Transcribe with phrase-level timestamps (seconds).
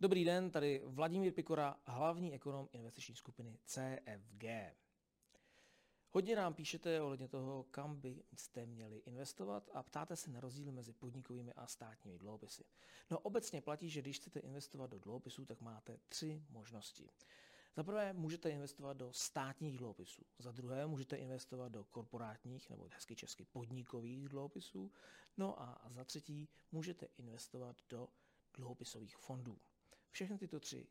[0.00, 4.44] Dobrý den, tady Vladimír Pikora, hlavní ekonom investiční skupiny CFG.
[6.10, 10.92] Hodně nám píšete ohledně toho, kam byste měli investovat a ptáte se na rozdíl mezi
[10.92, 12.64] podnikovými a státními dluhopisy.
[13.10, 17.10] No obecně platí, že když chcete investovat do dluhopisů, tak máte tři možnosti.
[17.76, 23.16] Za prvé můžete investovat do státních dluhopisů, za druhé můžete investovat do korporátních nebo hezky
[23.16, 24.92] česky podnikových dluhopisů,
[25.36, 28.08] no a za třetí můžete investovat do
[28.54, 29.58] dluhopisových fondů.
[30.10, 30.88] Všechny tyto tři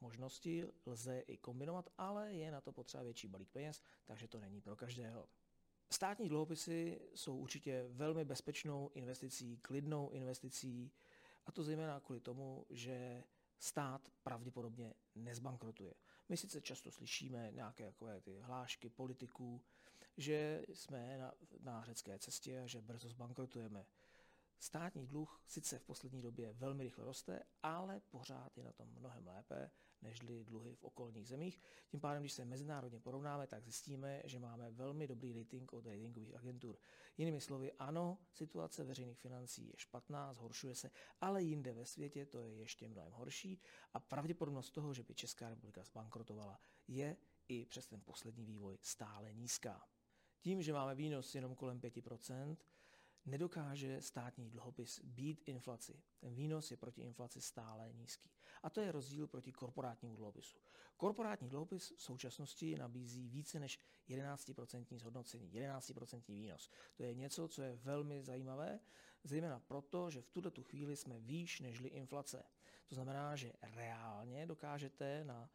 [0.00, 4.60] možnosti lze i kombinovat, ale je na to potřeba větší balík peněz, takže to není
[4.60, 5.28] pro každého.
[5.90, 10.92] Státní dluhopisy jsou určitě velmi bezpečnou investicí, klidnou investicí,
[11.46, 13.24] a to zejména kvůli tomu, že
[13.58, 15.94] stát pravděpodobně nezbankrotuje.
[16.28, 19.62] My sice často slyšíme nějaké takové ty hlášky politiků,
[20.16, 23.86] že jsme na, na řecké cestě a že brzo zbankrotujeme.
[24.58, 29.26] Státní dluh sice v poslední době velmi rychle roste, ale pořád je na tom mnohem
[29.26, 29.70] lépe
[30.02, 31.60] než dluhy v okolních zemích.
[31.88, 36.34] Tím pádem, když se mezinárodně porovnáme, tak zjistíme, že máme velmi dobrý rating od ratingových
[36.34, 36.78] agentur.
[37.16, 42.38] Jinými slovy, ano, situace veřejných financí je špatná, zhoršuje se, ale jinde ve světě to
[42.38, 43.60] je ještě mnohem horší
[43.92, 47.16] a pravděpodobnost toho, že by Česká republika zbankrotovala, je
[47.48, 49.88] i přes ten poslední vývoj stále nízká.
[50.40, 52.56] Tím, že máme výnos jenom kolem 5%,
[53.26, 56.02] nedokáže státní dluhopis být inflaci.
[56.20, 58.30] Ten výnos je proti inflaci stále nízký.
[58.62, 60.58] A to je rozdíl proti korporátnímu dluhopisu.
[60.96, 66.70] Korporátní dluhopis v současnosti nabízí více než 11% zhodnocení, 11% výnos.
[66.94, 68.80] To je něco, co je velmi zajímavé,
[69.24, 72.44] zejména proto, že v tuto tu chvíli jsme výš nežli inflace.
[72.86, 75.50] To znamená, že reálně dokážete na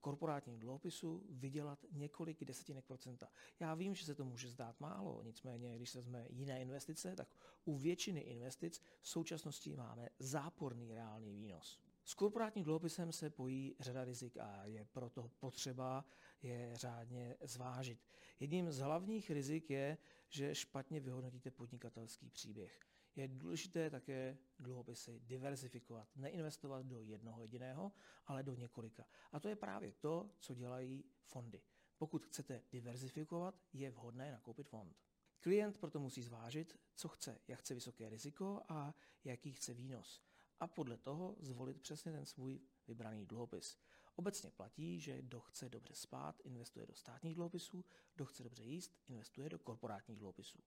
[0.00, 3.28] korporátním dluhopisu vydělat několik desetinek procenta.
[3.60, 7.28] Já vím, že se to může zdát málo, nicméně, když se vezme jiné investice, tak
[7.64, 11.80] u většiny investic v současnosti máme záporný reálný výnos.
[12.04, 16.04] S korporátním dluhopisem se pojí řada rizik a je proto potřeba
[16.42, 17.98] je řádně zvážit.
[18.40, 19.98] Jedním z hlavních rizik je,
[20.28, 22.80] že špatně vyhodnotíte podnikatelský příběh.
[23.18, 27.92] Je důležité také dluhopisy diversifikovat, neinvestovat do jednoho jediného,
[28.26, 29.04] ale do několika.
[29.32, 31.62] A to je právě to, co dělají fondy.
[31.96, 34.96] Pokud chcete diversifikovat, je vhodné nakoupit fond.
[35.40, 40.22] Klient proto musí zvážit, co chce, jak chce vysoké riziko a jaký chce výnos.
[40.60, 43.78] A podle toho zvolit přesně ten svůj vybraný dluhopis.
[44.16, 47.84] Obecně platí, že kdo chce dobře spát, investuje do státních dluhopisů,
[48.14, 50.58] kdo chce dobře jíst, investuje do korporátních dluhopisů.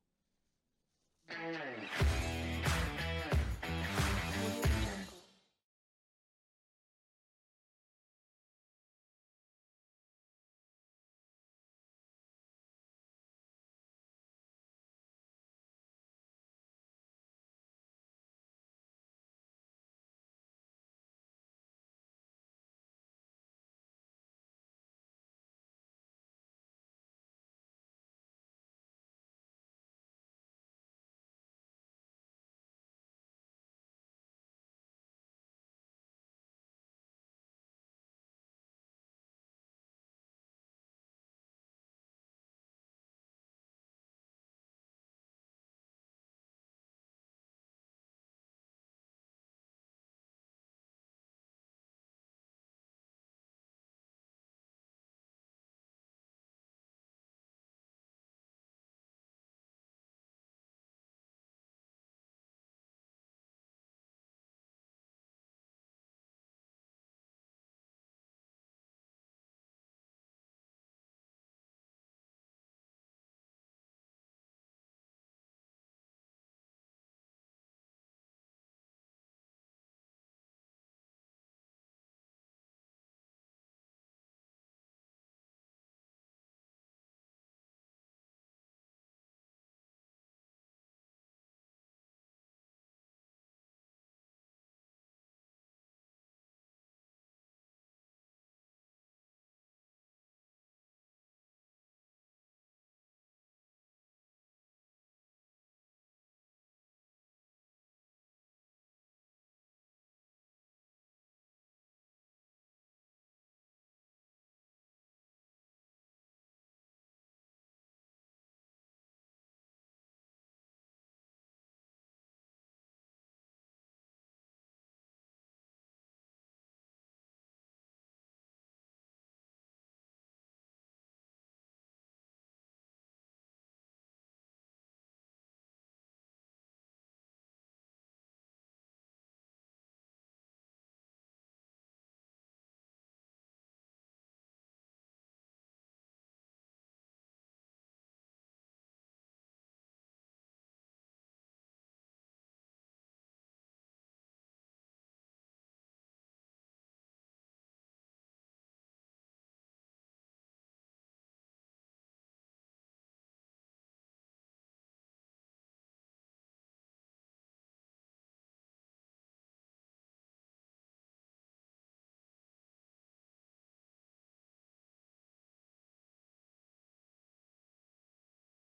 [1.30, 2.12] Mm.